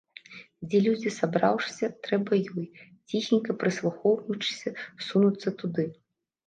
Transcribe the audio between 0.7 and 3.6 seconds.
людзі сабраўшыся, трэба ёй, ціхенька